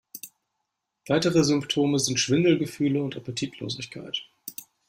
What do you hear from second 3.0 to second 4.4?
und Appetitlosigkeit.